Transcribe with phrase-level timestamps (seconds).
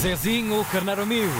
[0.00, 1.32] Zezinho, carneiro amigo.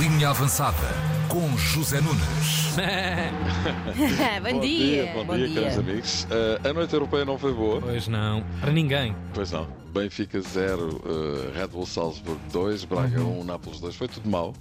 [0.00, 2.76] Linha avançada com José Nunes.
[4.40, 5.12] bom, dia.
[5.26, 6.24] Bom, dia, caros amigos.
[6.30, 7.80] Uh, a noite europeia não foi boa.
[7.80, 9.16] Pois não, para ninguém.
[9.34, 9.66] Pois não.
[9.92, 13.40] Benfica 0, uh, Red Bull Salzburg 2, Braga 1, uhum.
[13.40, 13.96] um, Nápoles 2.
[13.96, 14.54] Foi tudo mal.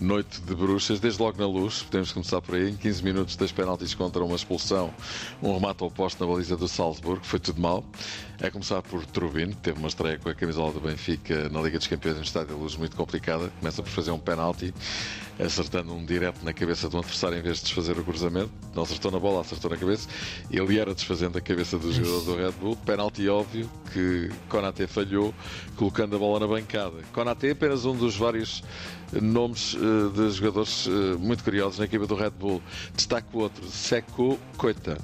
[0.00, 2.70] Noite de bruxas, desde logo na luz, podemos começar por aí.
[2.70, 4.90] Em 15 minutos, dois penaltis contra uma expulsão,
[5.42, 7.84] um remate ao posto na baliza do Salzburgo, foi tudo mal.
[8.40, 11.76] É começar por Trubin, que teve uma estreia com a camisola do Benfica na Liga
[11.76, 13.52] dos Campeões no Estádio da Luz muito complicada.
[13.60, 14.72] Começa por fazer um penalti,
[15.44, 18.50] acertando um direto na cabeça do adversário em vez de desfazer o cruzamento.
[18.74, 20.08] Não acertou na bola, acertou na cabeça.
[20.50, 22.76] Ele era desfazendo a cabeça do jogador do Red Bull.
[22.76, 25.34] Penalti óbvio que Konaté falhou,
[25.76, 26.96] colocando a bola na bancada.
[27.12, 28.62] Konaté é apenas um dos vários
[29.20, 32.62] nomes uh, de jogadores uh, muito curiosos na equipa do Red Bull.
[32.94, 34.98] Destaco outro, Seco Coita.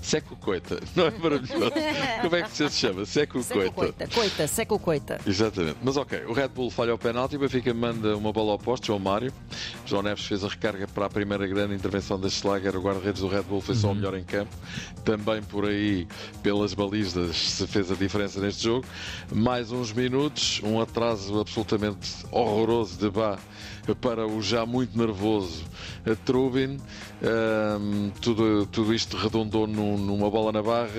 [0.00, 1.72] Seco Coita, não é maravilhoso?
[2.20, 3.04] Como é que se chama?
[3.04, 4.08] Seco, Seco Coita.
[4.08, 5.20] Coita, Seco Coita.
[5.26, 5.78] Exatamente.
[5.82, 8.86] Mas ok, o Red Bull falha o penalti, o Benfica manda uma bola ao posto,
[8.86, 9.32] João Mário.
[9.86, 12.76] João Neves fez a recarga para a primeira grande intervenção da Schlager.
[12.76, 13.96] O guarda-redes do Red Bull foi só o uhum.
[13.96, 14.54] melhor em campo.
[15.04, 16.06] Também por aí,
[16.42, 18.84] pelas balizas, se fez a diferença neste jogo.
[19.32, 23.38] Mais uns minutos, um atraso absolutamente horroroso de Bá
[24.00, 25.64] para o já muito nervoso
[26.24, 26.78] Trubin.
[27.22, 30.90] Um, tudo, tudo isto redondou num, numa bola na barra,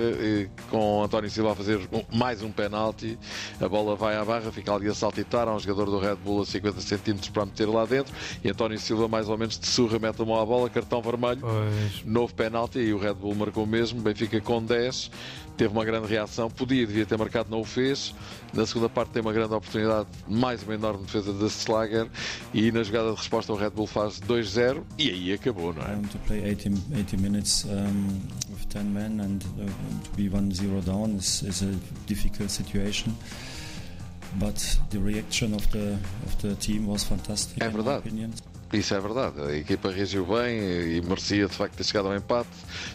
[0.70, 1.80] com António Silva a fazer
[2.12, 3.18] mais um penalti.
[3.60, 5.46] A bola vai à barra, fica ali a saltitar.
[5.48, 8.14] Há um jogador do Red Bull a 50 centímetros para meter lá dentro.
[8.42, 11.40] E António Silva, mais ou menos de surra, mete a mão à bola, cartão vermelho.
[11.40, 12.04] Pois.
[12.04, 14.00] Novo penalti e o Red Bull marcou mesmo.
[14.00, 15.10] Benfica com 10
[15.56, 18.14] teve uma grande reação, podia, devia ter marcado, não o fez.
[18.52, 22.08] Na segunda parte tem uma grande oportunidade, mais uma enorme defesa da Slager
[22.52, 25.96] e na jogada de resposta o Red Bull faz 2-0 e aí acabou, não é?
[26.10, 29.66] to play 80, 80 minutes um, with 10 men and uh,
[30.04, 31.72] to be 1-0 down is, is a
[32.06, 33.14] difficult situation.
[34.36, 37.62] But the reaction of the of the team was fantastic.
[37.62, 38.02] É verdade.
[38.74, 39.40] Isso é verdade.
[39.40, 42.48] A equipa reagiu bem e merecia de facto ter chegado ao empate.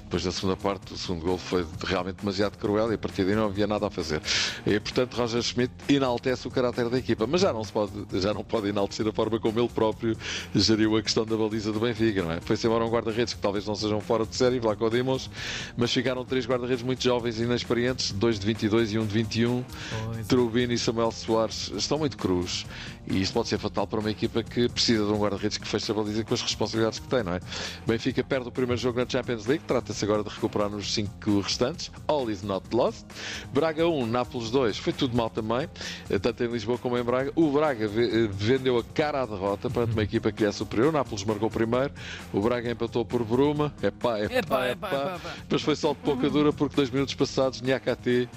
[0.03, 3.33] Depois da segunda parte, o segundo gol foi realmente demasiado cruel e a partir daí
[3.33, 4.21] não havia nada a fazer.
[4.65, 8.33] E portanto, Roger Schmidt enaltece o caráter da equipa, mas já não se pode, já
[8.33, 10.17] não pode enaltecer a forma como ele próprio
[10.53, 12.42] geriu a questão da baliza do Benfica, não é?
[12.42, 15.30] Foi-se embora um guarda-redes que talvez não sejam fora de série, Vlaco Dimos,
[15.77, 19.64] mas ficaram três guarda-redes muito jovens e inexperientes, dois de 22 e um de 21.
[19.64, 20.27] Pois.
[20.27, 22.65] Trubin e Samuel Soares estão muito cruz
[23.09, 25.91] e isto pode ser fatal para uma equipa que precisa de um guarda-redes que fecha
[25.91, 27.39] a baliza com as responsabilidades que tem, não é?
[27.85, 31.91] Benfica perde o primeiro jogo na Champions League, trata-se agora de recuperar nos cinco restantes.
[32.07, 33.05] All is not lost.
[33.53, 35.69] Braga 1, Nápoles 2, foi tudo mal também,
[36.09, 37.31] eh, tanto em Lisboa como em Braga.
[37.35, 40.89] O Braga eh, vendeu a cara à derrota para uma equipa que lhe é superior.
[40.89, 41.91] O Nápoles marcou primeiro,
[42.33, 43.73] o Braga empatou por Bruma.
[43.81, 45.19] É pá, é pá, é pá.
[45.49, 48.29] Mas foi só de pouca dura porque dois minutos passados, Nhakate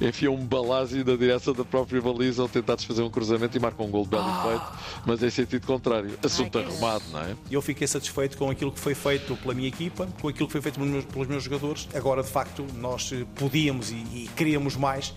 [0.00, 3.82] enfiou um balásio na direção da própria baliza ao tentar desfazer um cruzamento e marca
[3.82, 4.44] um gol de belo ah.
[4.44, 6.18] efeito, mas em sentido contrário.
[6.22, 7.36] Assunto arrumado, não é?
[7.50, 10.62] Eu fiquei satisfeito com aquilo que foi feito pela minha equipa, com aquilo que foi
[10.62, 11.88] feito pelos meus, pelos meus jogadores.
[11.94, 15.14] Agora, de facto, nós podíamos e, e queríamos mais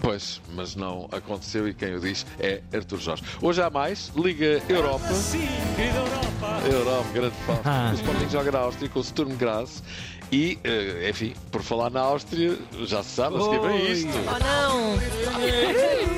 [0.00, 3.22] Pois, mas não aconteceu e quem o diz é Artur Jorge.
[3.42, 5.12] Hoje há mais, Liga Europa.
[5.12, 6.68] Sim, Europa.
[6.70, 7.60] Europa, grande fã.
[7.64, 7.90] Ah.
[7.92, 9.82] O Sporting joga na Áustria com o Sturm Graz
[10.30, 14.08] e, uh, enfim, por falar na Áustria, já se sabe, a seguir vem isto.
[14.08, 16.08] Oh não!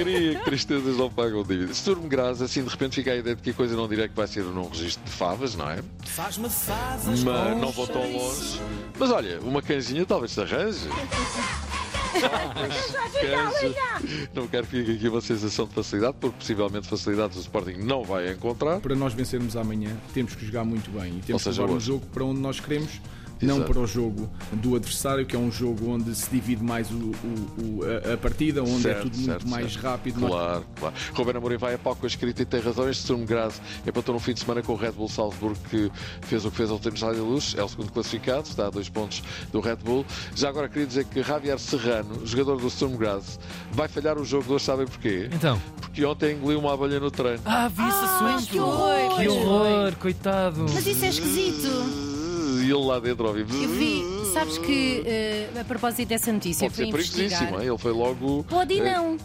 [0.00, 1.76] alegria, que tristezas não pagam dívidas.
[1.76, 4.14] Sturm Graz, assim de repente fica a ideia de que a coisa não dirá que
[4.14, 5.82] vai ser num registro de favas, não é?
[6.04, 7.22] Faz-me favas.
[7.22, 8.60] Mas não vou tão longe.
[8.98, 10.88] Mas olha, uma canjinha talvez se arranje.
[14.34, 18.02] não quero que fique aqui uma sensação de facilidade, porque possivelmente facilidades o Sporting não
[18.02, 18.80] vai encontrar.
[18.80, 22.04] Para nós vencermos amanhã, temos que jogar muito bem e temos que levar um jogo
[22.06, 23.00] para onde nós queremos
[23.46, 26.94] não para o jogo do adversário, que é um jogo onde se divide mais o,
[26.94, 30.26] o, a, a, partida, onde é certo, é tudo certo, muito mais rápido.
[30.26, 30.94] Claro, claro.
[31.14, 32.88] Ruben Amorim vai a palco com a escrita e tem razão.
[32.88, 35.90] Este Sturm Graz empatou no fim de semana com o Red Bull Salzburg, que
[36.22, 38.88] fez o que fez ao tempo de luz, é o segundo classificado, está a dois
[38.88, 40.04] pontos do Red Bull.
[40.34, 43.38] Já agora queria dizer que Javier Serrano, jogador do Sturm Graz,
[43.72, 45.28] vai falhar o jogo de hoje, sabem porquê?
[45.32, 45.60] Então.
[45.80, 47.42] Porque ontem engoliu uma abelha no treino.
[47.44, 48.50] Ah, vi esse ah, assunto!
[48.50, 49.18] Que horror!
[49.18, 50.66] Que horror, coitado!
[50.72, 52.09] Mas isso é esquisito
[52.70, 53.44] ele lá dentro ouviu.
[53.44, 55.02] Eu vi, sabes que
[55.54, 58.44] uh, a propósito dessa notícia, Pode ser perigosíssimo, ele foi logo.
[58.44, 59.16] Pode e eh, não.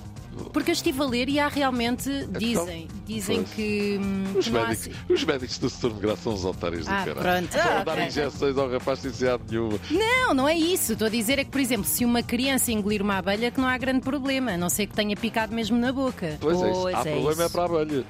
[0.51, 3.49] Porque eu estive a ler e há realmente, dizem, então, dizem pois.
[3.51, 3.99] que.
[4.01, 5.13] Hum, os, que médicos, há...
[5.13, 7.47] os médicos do setor de graça são os otários ah, do caralho.
[7.47, 7.51] Pronto.
[7.51, 8.07] Para ah, dar okay.
[8.07, 9.79] injeções ao rapaz sem necessidade nenhuma.
[9.91, 10.93] Não, não é isso.
[10.93, 13.67] Estou a dizer é que, por exemplo, se uma criança engolir uma abelha, que não
[13.67, 16.37] há grande problema, a não ser que tenha picado mesmo na boca.
[16.39, 16.87] Pois, é isso.
[16.87, 17.41] Há é problema isso.
[17.41, 18.05] é para a abelha.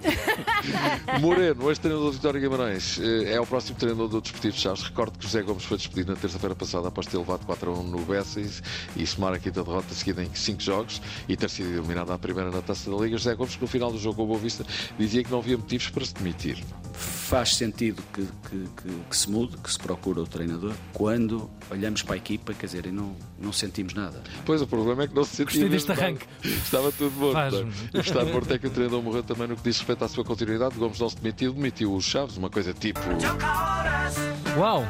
[1.19, 4.83] Moreno, ex-treinador de Vitória Guimarães, eh, é o próximo treinador do Desportivo de Chaves.
[4.83, 7.83] Recordo que José Gomes foi despedido na terça-feira passada após ter levado 4 a 1
[7.83, 8.41] no Bessa
[8.95, 12.51] e somar aqui da derrota seguida em 5 jogos e ter sido eliminado à primeira
[12.51, 13.17] na taça da Liga.
[13.17, 14.65] José Gomes, que no final do jogo com o Boa Vista,
[14.97, 16.63] dizia que não havia motivos para se demitir.
[16.93, 22.01] Faz sentido que, que, que, que se mude, que se procure o treinador, quando olhamos
[22.03, 24.21] para a equipa, quer dizer, e não, não sentimos nada.
[24.45, 25.61] Pois, o problema é que não se sentia.
[25.61, 26.25] Gostei deste arranque.
[26.43, 27.67] Estava tudo morto.
[27.93, 30.23] O estado morto é que o treinador morreu também no que diz respeito à sua
[30.23, 30.75] continuidade.
[30.75, 32.99] Gomes não se demitiu, demitiu os Chaves, uma coisa tipo.
[34.57, 34.85] Uau!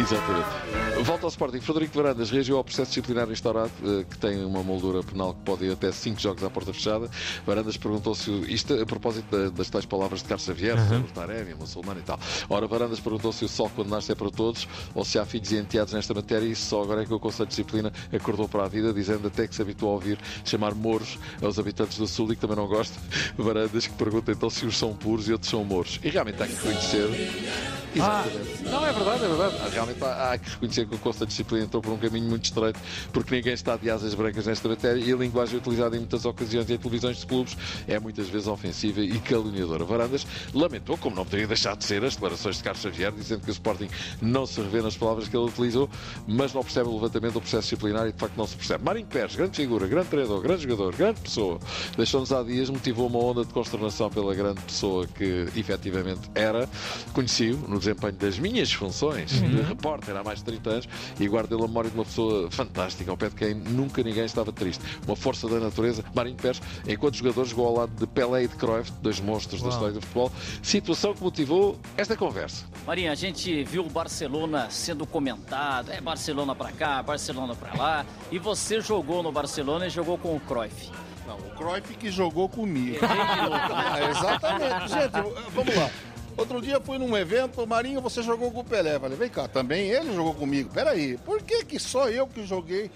[0.00, 0.87] Exatamente.
[1.04, 1.60] Volta ao Sporting.
[1.60, 5.64] Frederico Varandas reagiu ao processo disciplinar instaurado, eh, que tem uma moldura penal que pode
[5.64, 7.08] ir até 5 jogos à porta fechada.
[7.46, 10.88] Varandas perguntou-se, isto a propósito das tais palavras de Carlos Xavier, uhum.
[10.88, 12.18] sobre Taremi, muçulmano e tal.
[12.48, 15.52] Ora, Varandas perguntou se o sol quando nasce é para todos, ou se há filhos
[15.52, 18.64] e enteados nesta matéria, e só agora é que o Conselho de Disciplina acordou para
[18.64, 22.32] a vida, dizendo até que se habituou a ouvir chamar mouros aos habitantes do Sul
[22.32, 22.98] e que também não gosta.
[23.36, 26.00] Varandas que pergunta então se uns são puros e outros são mouros.
[26.02, 27.77] E realmente há que reconhecer.
[27.98, 28.64] Exatamente.
[28.66, 28.70] Ah.
[28.70, 29.56] Não, é verdade, é verdade.
[29.72, 32.44] Realmente há, há que reconhecer que o Conselho de Disciplina entrou por um caminho muito
[32.44, 32.78] estreito,
[33.12, 36.70] porque ninguém está de asas brancas nesta matéria e a linguagem utilizada em muitas ocasiões
[36.70, 37.56] em televisões de clubes
[37.86, 39.84] é muitas vezes ofensiva e caluniadora.
[39.84, 43.50] Varandas lamentou, como não poderia deixar de ser, as declarações de Carlos Xavier, dizendo que
[43.50, 43.88] o Sporting
[44.20, 45.88] não se revê nas palavras que ele utilizou,
[46.26, 48.84] mas não percebe o levantamento do processo disciplinar e de facto não se percebe.
[48.84, 51.58] Marinho Pérez, grande figura, grande treinador, grande jogador, grande pessoa,
[51.96, 56.68] deixou-nos há dias, motivou uma onda de consternação pela grande pessoa que efetivamente era.
[57.12, 59.48] Conheci-o no desempenho das minhas funções uhum.
[59.48, 60.88] de repórter há mais de 30 anos
[61.18, 64.52] e guardo a memória de uma pessoa fantástica, ao pé de quem nunca ninguém estava
[64.52, 64.82] triste.
[65.06, 66.04] Uma força da natureza.
[66.14, 69.70] Marinho Pérez, enquanto jogador, jogou ao lado de Pelé e de Cruyff, dois monstros Uau.
[69.70, 70.32] da história do futebol.
[70.62, 72.64] Situação que motivou esta conversa.
[72.86, 78.06] Marinho, a gente viu o Barcelona sendo comentado, é Barcelona para cá, Barcelona para lá,
[78.30, 80.90] e você jogou no Barcelona e jogou com o Cruyff.
[81.26, 82.98] Não, o Cruyff que jogou comigo.
[83.02, 84.88] ah, exatamente.
[84.88, 85.90] Gente, vamos lá.
[86.38, 88.96] Outro dia fui num evento, Marinho, você jogou com o Pelé.
[88.96, 90.70] Falei, vem cá, também ele jogou comigo.
[90.72, 92.88] Peraí, por que, que só eu que joguei?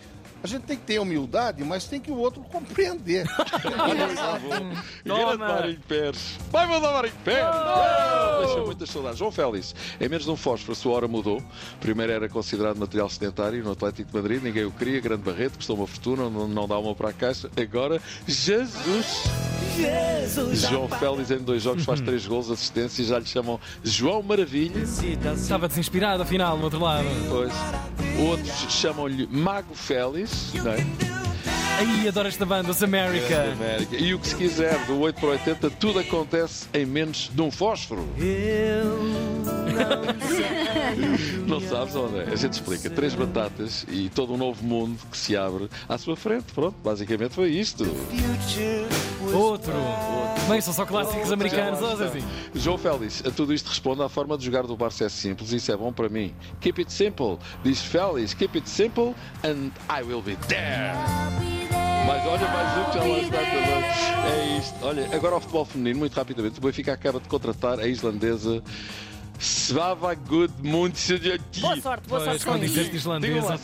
[0.44, 3.27] A gente tem que ter humildade, mas tem que o outro compreender.
[5.05, 5.37] Toma!
[5.37, 6.39] Marinho Pérez.
[6.53, 7.56] Vai mandar Marinho Pérez!
[8.44, 9.19] Deixa muitas saudades.
[9.19, 11.43] João Félix, em menos de um fósforo, a sua hora mudou.
[11.81, 15.00] Primeiro era considerado material sedentário no Atlético de Madrid, ninguém o queria.
[15.00, 17.50] Grande Barreto, custou uma fortuna, não, não dá uma para a caixa.
[17.56, 19.52] Agora, Jesus!
[19.77, 24.23] Jesus João Félix em dois jogos faz três gols, assistência e já lhe chamam João
[24.23, 24.83] Maravilha.
[25.35, 27.07] Estava desinspirado, afinal, no outro lado.
[27.29, 27.53] Pois.
[28.29, 31.13] Outros chamam-lhe Mago Félix, não é?
[31.79, 33.53] Aí adoro esta banda, os America.
[33.53, 33.97] America.
[33.97, 37.51] E o que se quiser, do 8 para 80, tudo acontece em menos de um
[37.51, 38.07] fósforo.
[41.47, 42.29] Não sabes onde é?
[42.31, 42.91] A gente explica.
[42.91, 46.53] Três batatas e todo um novo mundo que se abre à sua frente.
[46.53, 47.85] Pronto, basicamente foi isto.
[49.34, 49.73] Outro.
[50.49, 52.25] Bem, são só clássicos americanos, assim.
[52.55, 55.70] João Félix, a tudo isto responde à forma de jogar do Barça é simples, isso
[55.70, 56.34] é bom para mim.
[56.61, 59.14] Keep it simple, diz Félix, keep it simple
[59.44, 60.93] and I will be there.
[62.06, 63.82] Mas olha mais um que já lá está também.
[64.25, 64.75] É isto.
[64.82, 68.62] Olha, agora ao futebol feminino, muito rapidamente, o Benfica acaba de contratar a islandesa
[69.38, 71.14] Svava Gudmundsson.
[71.61, 72.81] Boa sorte, boa sorte com isso.
[72.81, 73.58] islandesa.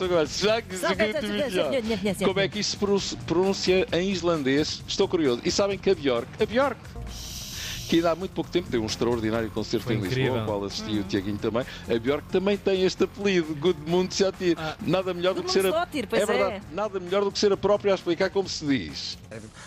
[2.25, 4.83] Como é que isso se pronuncia em islandês?
[4.87, 5.41] Estou curioso.
[5.45, 6.81] E sabem que a Bjork, a Bjork,
[7.89, 10.65] que ainda há muito pouco tempo deu um extraordinário concerto Foi em Lisboa, ao qual
[10.65, 11.01] assisti hum.
[11.01, 11.65] o Tiaguinho também.
[11.89, 14.57] A Bjork também tem este apelido, Gudmund Satir.
[14.59, 14.77] Ah.
[14.83, 15.69] Nada melhor do que ser a...
[15.69, 16.61] é verdade, é.
[16.71, 19.19] nada melhor do que ser a própria a explicar como se diz.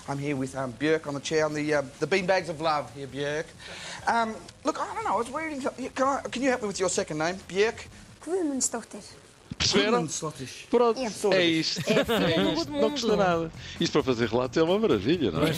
[0.08, 2.92] I'm here with um, Björk on the chair on the, uh, the beanbags of love
[2.96, 3.48] here, Björk.
[4.08, 5.62] Um, look, I don't know, I was reading...
[5.96, 7.88] Can, I, can you help me with your second name, Björk?
[8.24, 9.02] Guðmundsdóttir.
[9.62, 10.08] Perceberam?
[10.70, 11.00] Pronto,
[11.34, 11.82] é isto.
[11.84, 12.72] É, é isto.
[12.72, 13.52] Não custa nada.
[13.80, 15.52] Isto para fazer relatos é uma maravilha, não é?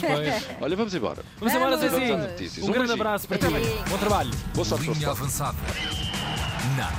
[0.60, 1.22] Olha, vamos embora.
[1.38, 2.64] Vamos embora, Zezinho.
[2.64, 3.46] Um, um grande abraço para ti.
[3.88, 4.30] Bom trabalho.
[4.54, 4.90] Boa sorte.
[4.90, 5.56] Linha avançada.
[6.76, 6.90] Na